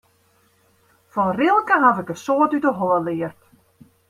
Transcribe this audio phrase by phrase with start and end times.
[1.13, 3.39] Fan Rilke haw ik in soad út de holle leard.